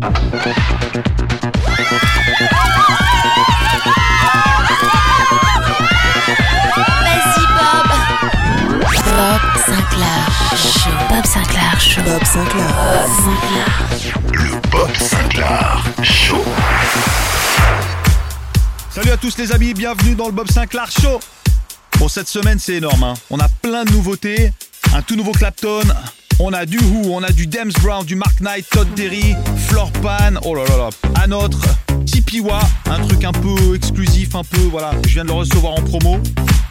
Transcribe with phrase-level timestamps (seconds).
[0.00, 0.10] Bob.
[9.04, 10.26] Bob Sinclair
[10.56, 10.90] Show.
[11.10, 12.02] Bob Sinclair Show.
[12.02, 12.86] Bob Sinclair.
[14.32, 16.44] Le Bob Sinclair Show.
[18.90, 21.20] Salut à tous les amis, bienvenue dans le Bob Sinclair Show.
[21.98, 23.02] Bon, cette semaine c'est énorme.
[23.04, 23.14] hein.
[23.30, 24.52] On a plein de nouveautés.
[24.94, 25.82] Un tout nouveau Clapton.
[26.42, 29.34] On a du Who, on a du Dems Brown, du Mark Knight, Todd Terry,
[29.68, 30.40] Floor Pan.
[30.42, 30.88] Oh là là là.
[31.22, 31.60] Un autre.
[32.06, 34.92] Tipiwa, un truc un peu exclusif, un peu, voilà.
[35.06, 36.18] Je viens de le recevoir en promo.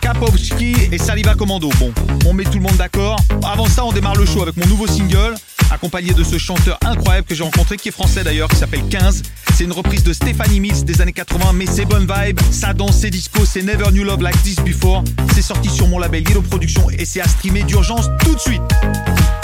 [0.02, 1.69] Kapowski et Saliva Commando.
[1.80, 1.93] Bon,
[2.25, 3.17] on met tout le monde d'accord.
[3.43, 5.35] Avant ça, on démarre le show avec mon nouveau single,
[5.69, 9.21] accompagné de ce chanteur incroyable que j'ai rencontré, qui est français d'ailleurs, qui s'appelle 15.
[9.55, 12.97] C'est une reprise de Stephanie Mills des années 80, mais c'est bonne vibe, ça danse,
[13.02, 15.03] c'est disco, c'est Never Knew Love Like This Before.
[15.36, 18.61] C'est sorti sur mon label Yellow Production et c'est à streamer d'urgence tout de suite.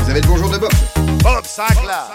[0.06, 0.72] Vous avez le bonjour de Bob
[1.23, 2.14] Bob Sinclair.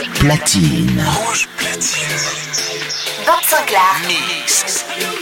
[0.00, 1.04] Platine.
[3.26, 3.94] Bob Sinclair.
[4.06, 5.21] Mix.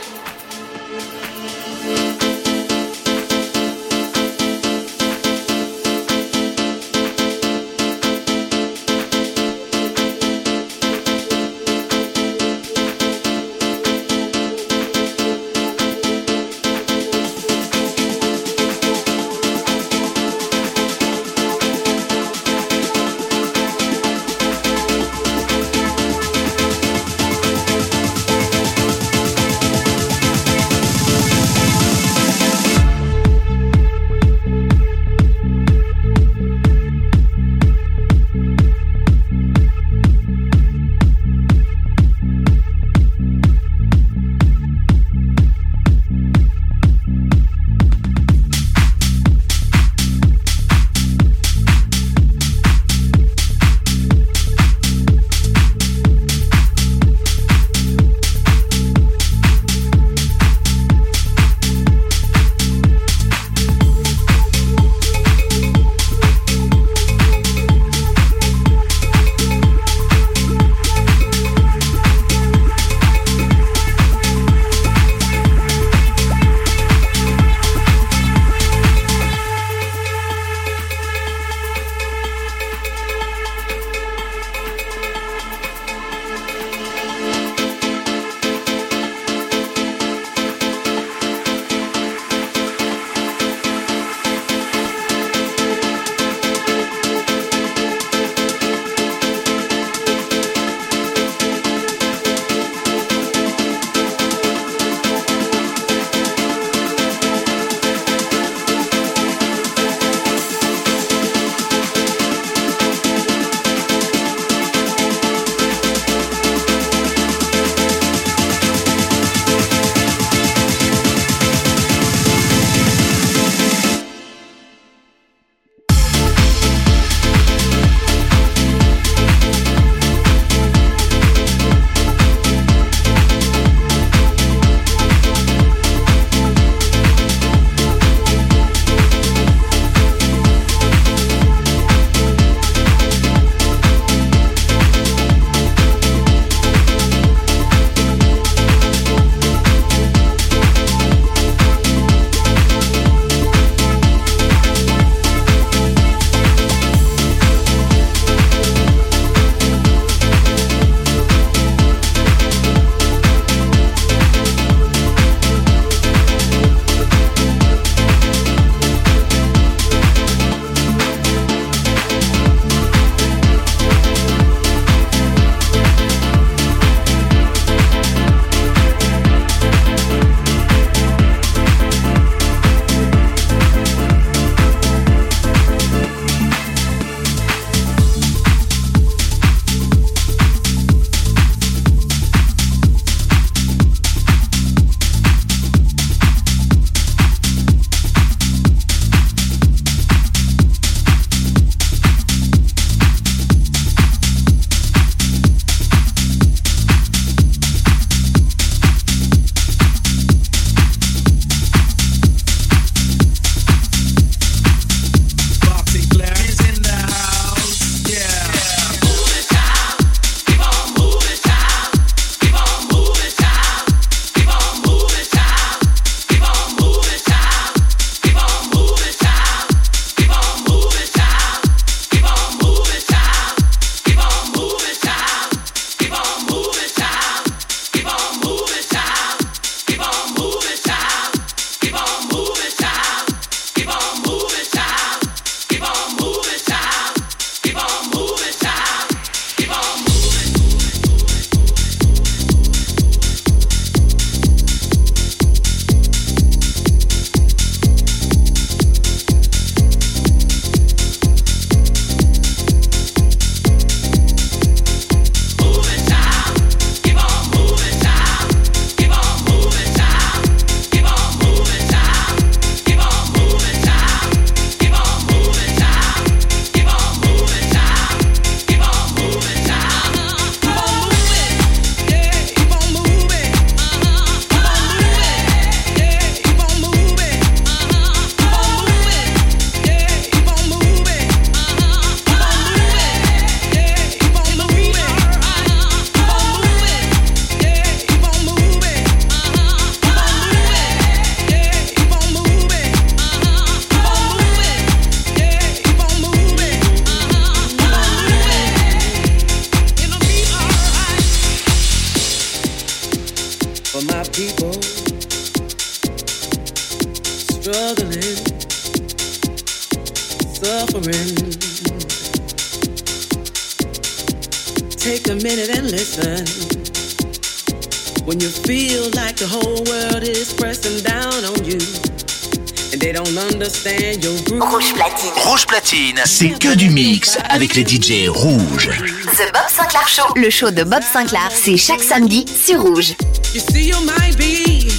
[337.75, 338.89] les DJ rouges.
[339.37, 340.33] The Bob Sinclair Show.
[340.35, 343.13] Le show de Bob Sinclair, c'est chaque samedi sur Rouge.
[343.53, 344.89] You see, you might be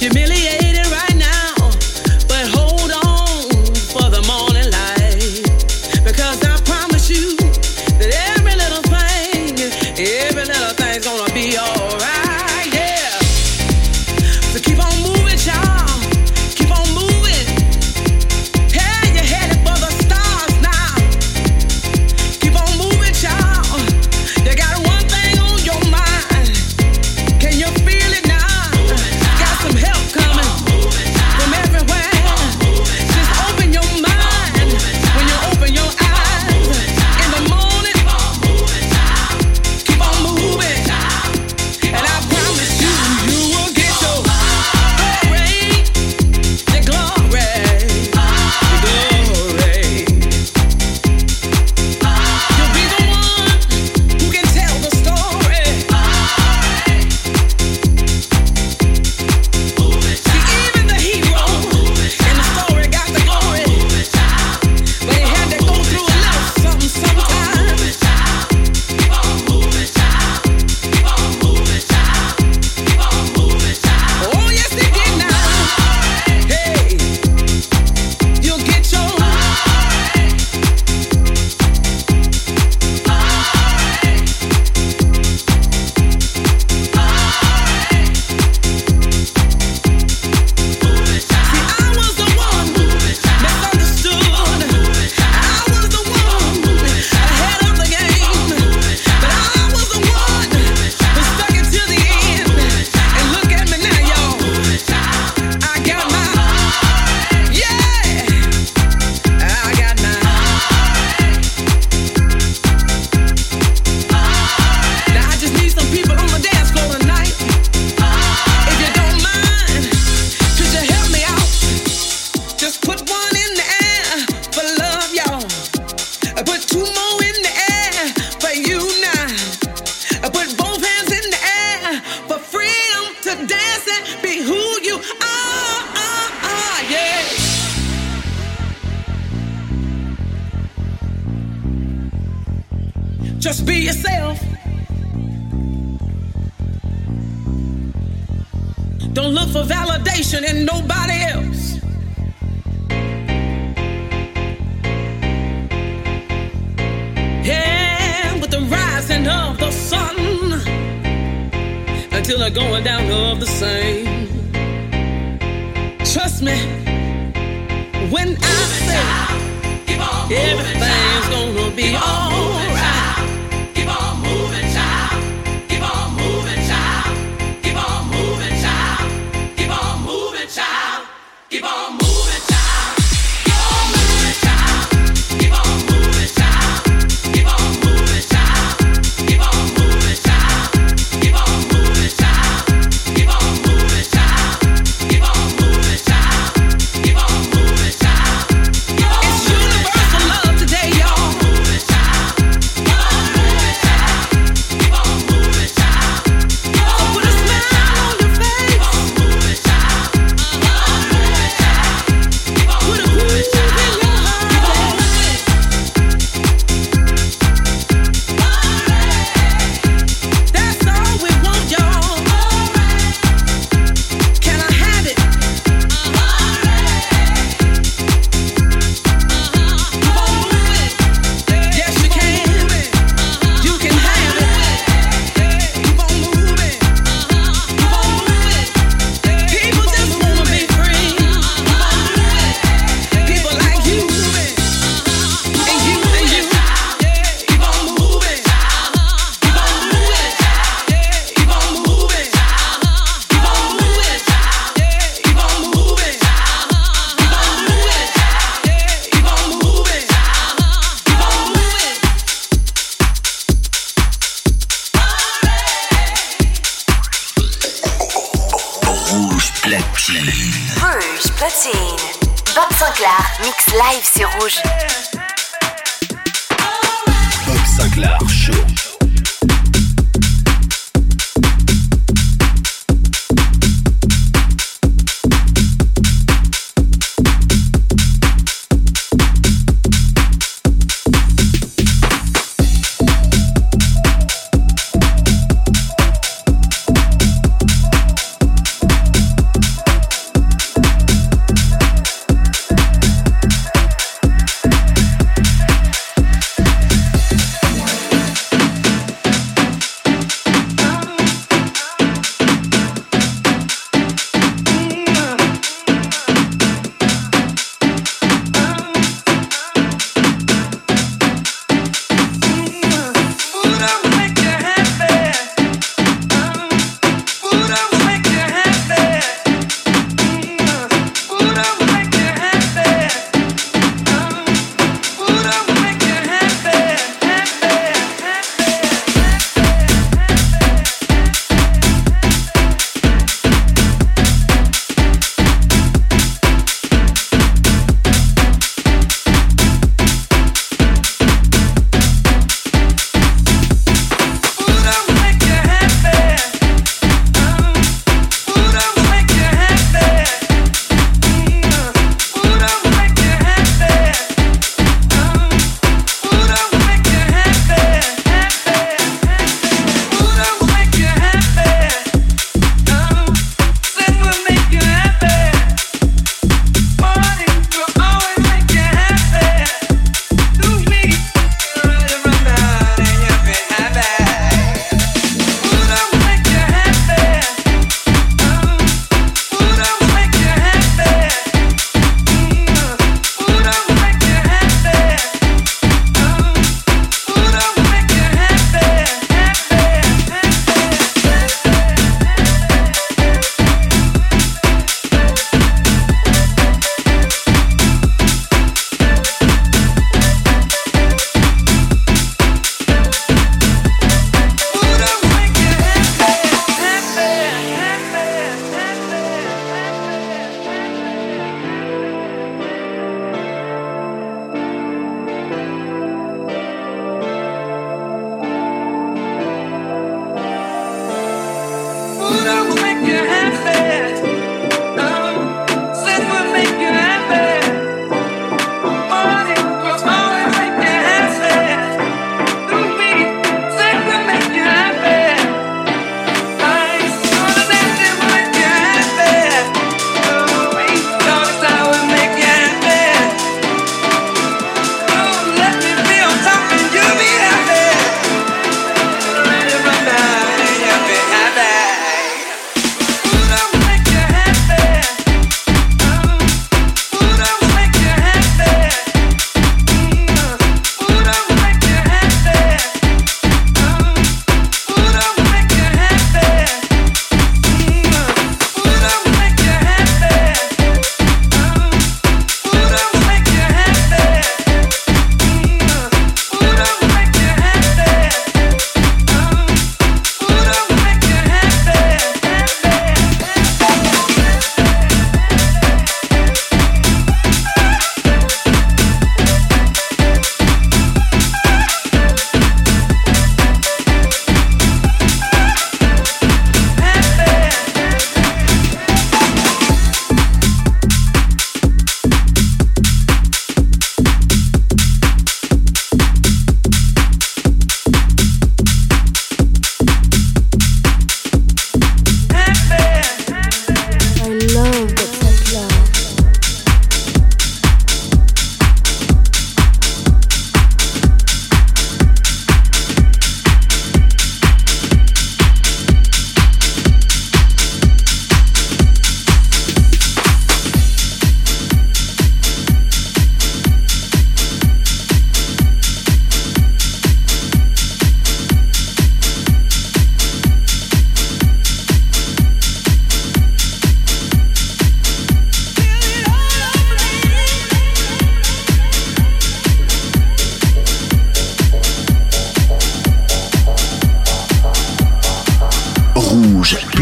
[0.00, 0.59] humiliated.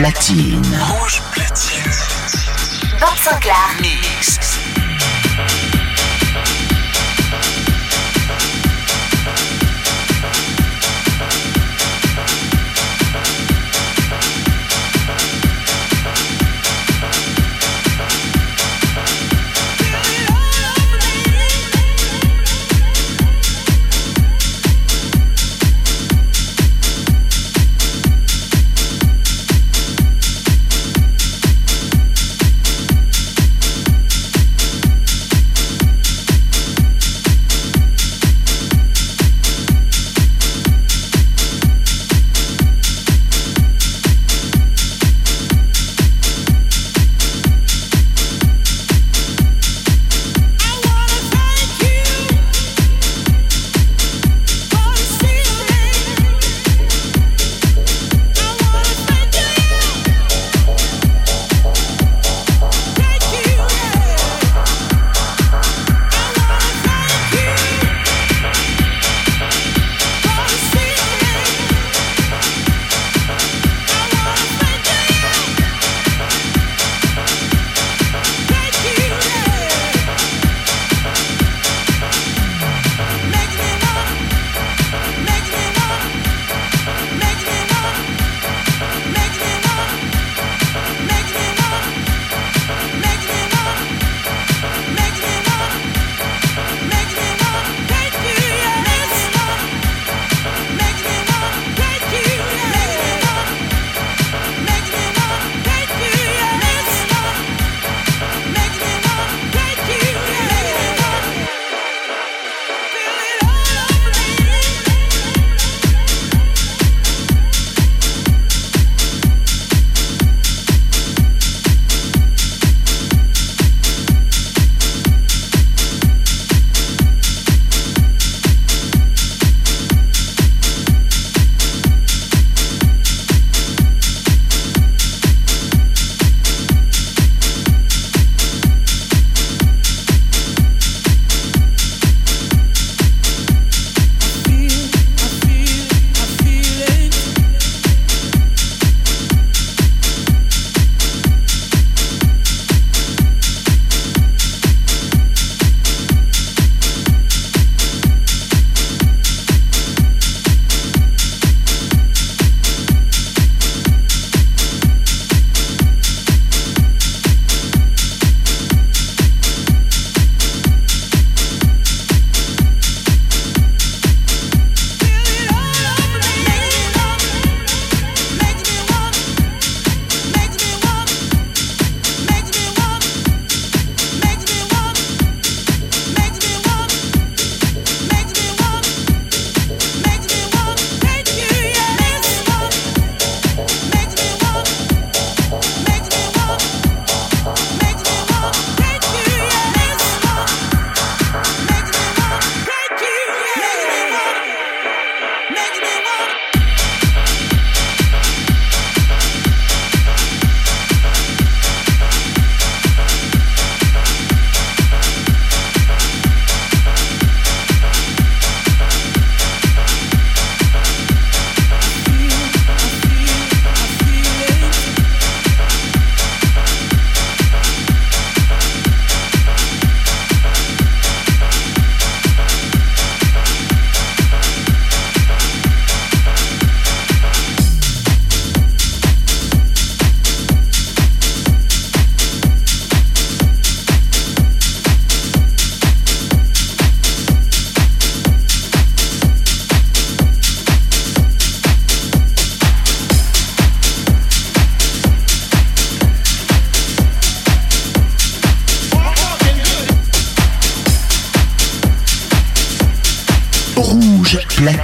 [0.01, 1.91] Rouge platine.
[3.01, 3.57] Bob Sinclair.
[3.81, 4.48] Rouge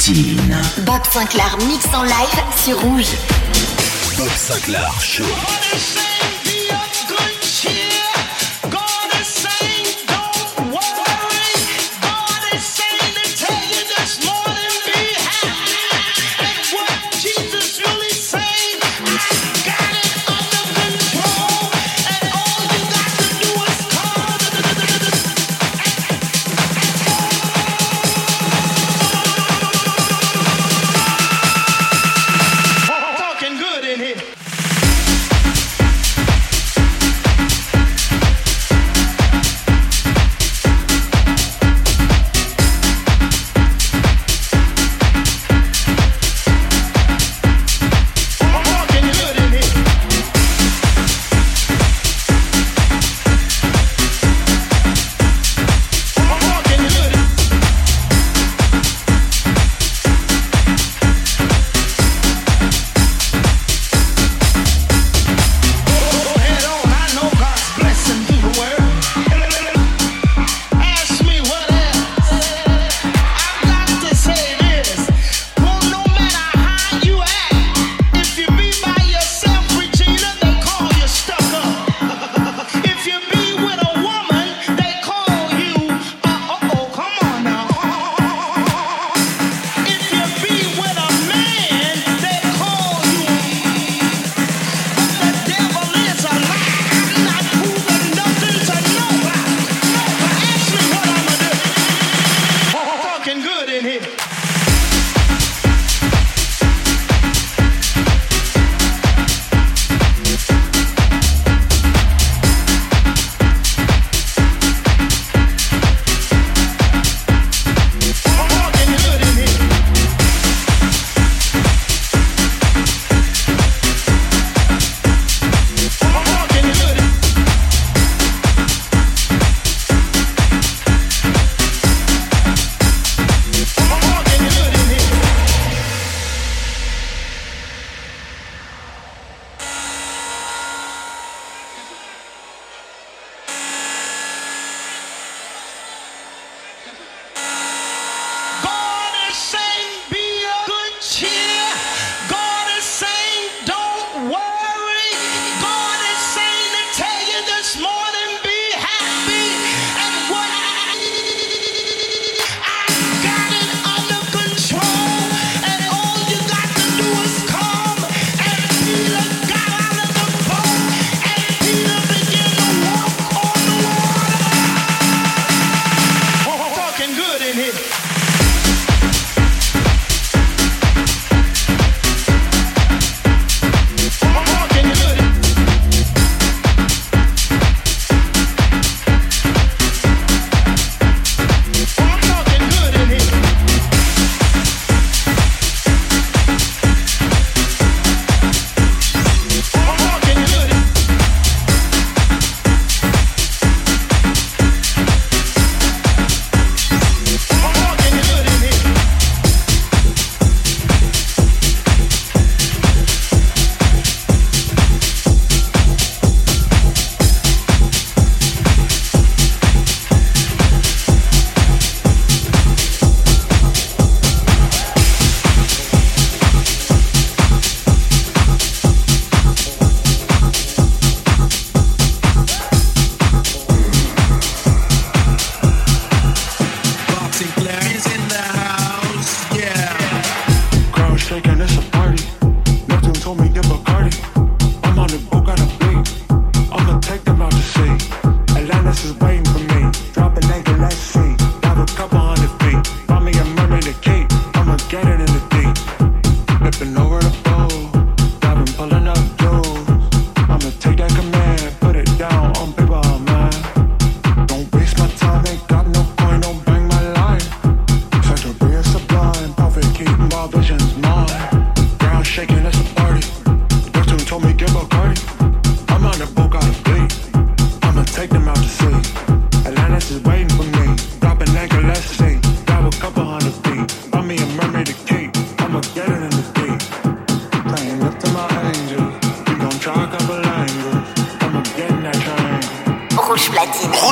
[0.04, 0.60] platine.
[0.84, 3.16] Bob Sinclair mix en live sur Rouge.
[4.18, 5.24] Bob Sinclair Show.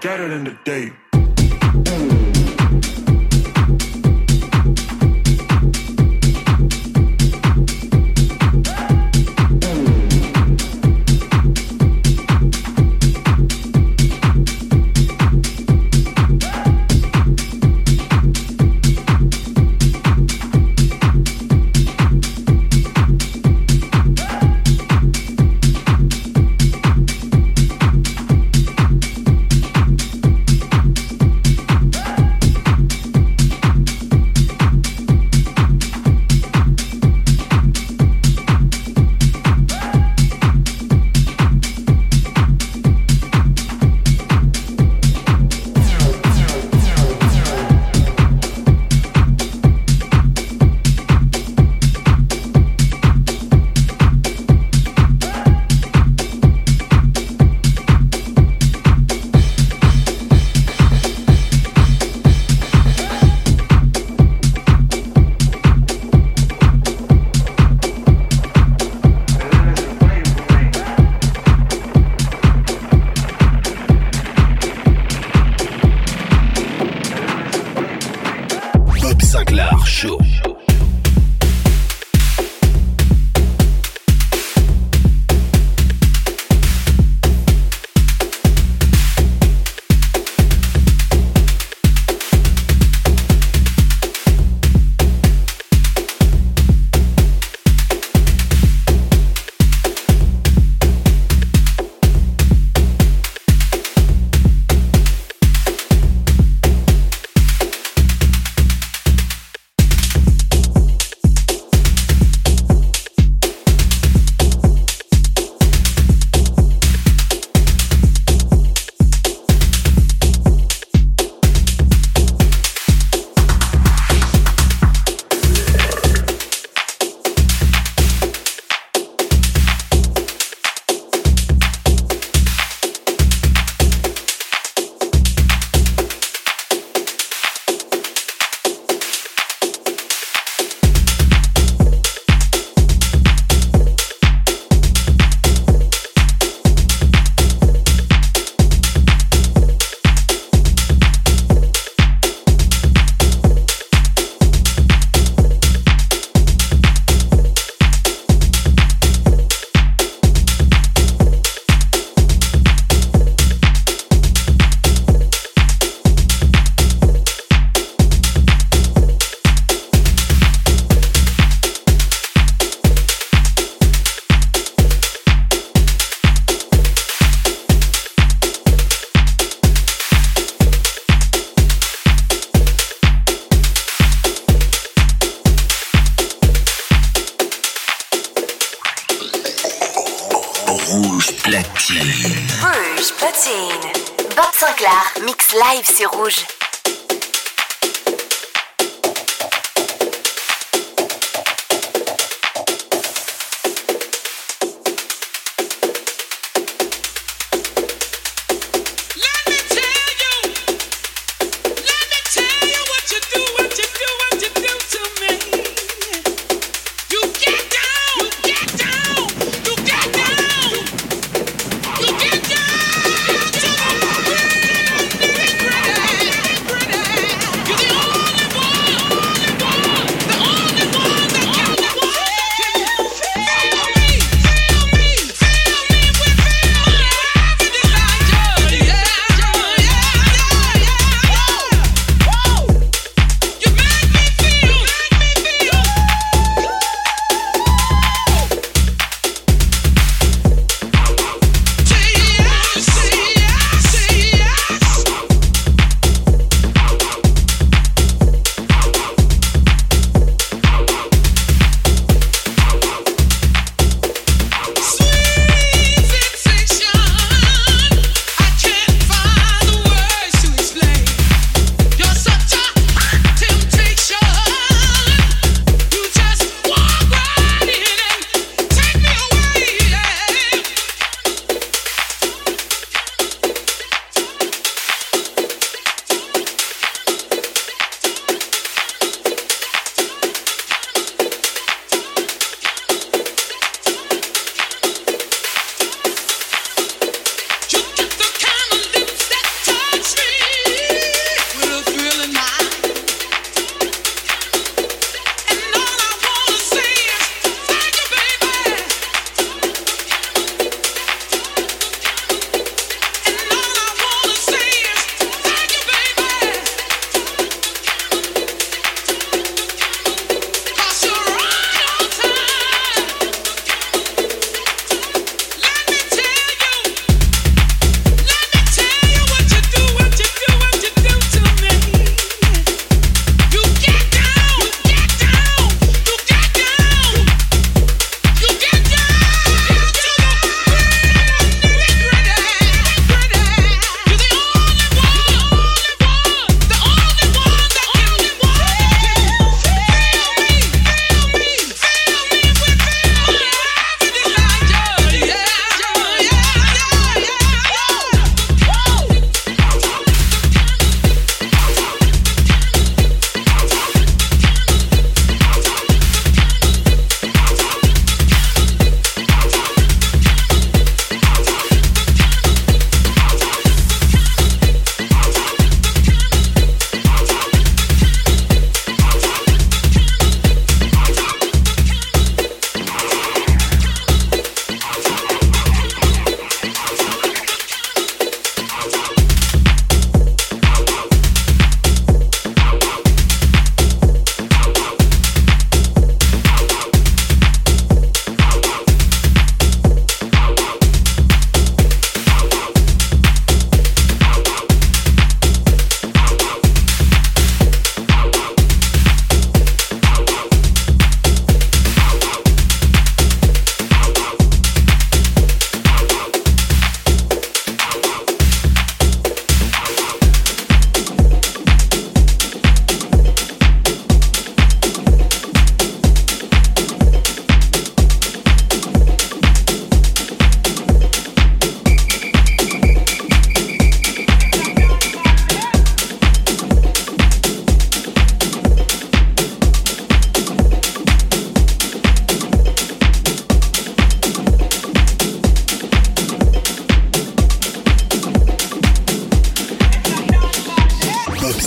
[0.00, 0.92] get it in the day.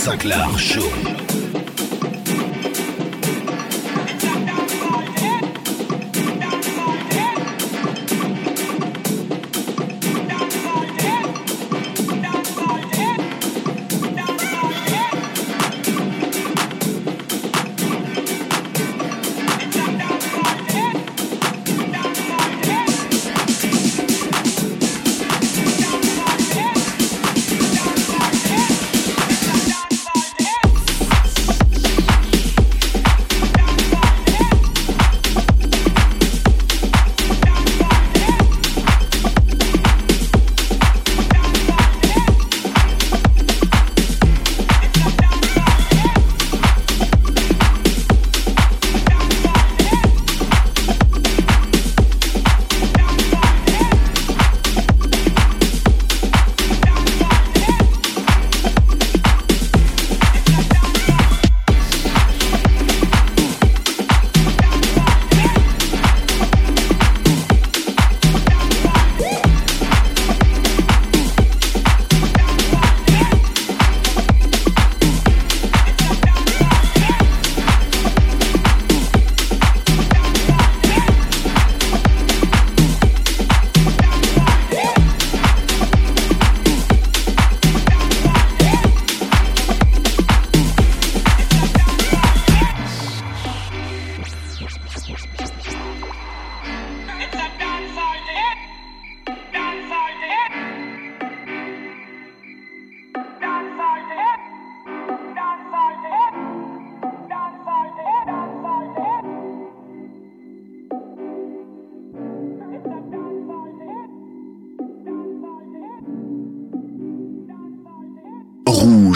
[0.10, 1.19] Sinclair Show.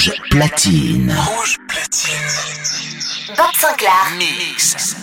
[0.04, 1.16] Rouge platine.
[3.38, 4.12] Bob Sinclair.
[4.18, 5.03] Mix.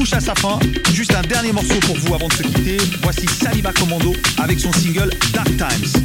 [0.00, 0.58] à sa fin.
[0.94, 2.78] Juste un dernier morceau pour vous avant de se quitter.
[3.02, 6.04] Voici Saliba Commando avec son single Dark Times.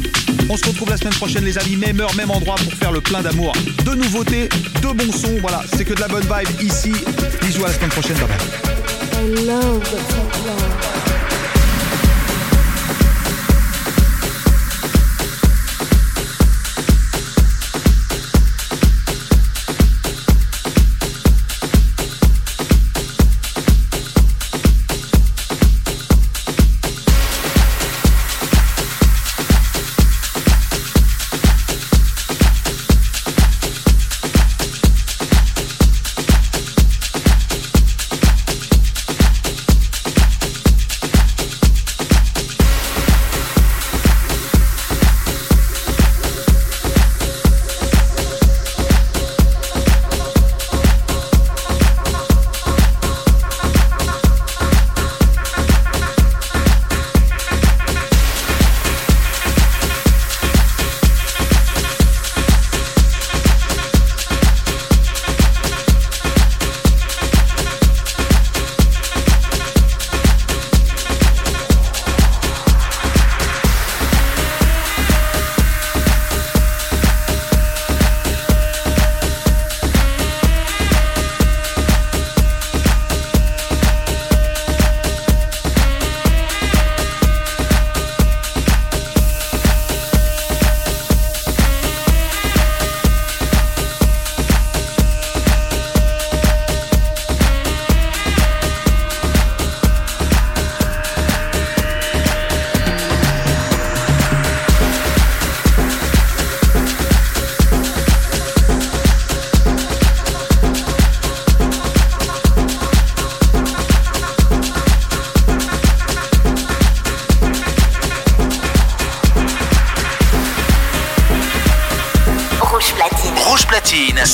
[0.50, 3.00] On se retrouve la semaine prochaine, les amis, même heure, même endroit pour faire le
[3.00, 4.50] plein d'amour, de nouveautés,
[4.82, 5.38] de bons sons.
[5.40, 6.92] Voilà, c'est que de la bonne vibe ici.
[7.40, 8.28] Bisous à la semaine prochaine, bye